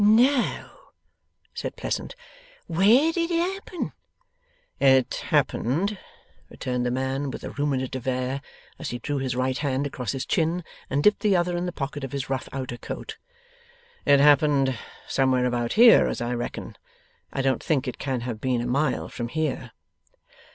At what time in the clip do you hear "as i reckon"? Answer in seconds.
16.07-16.75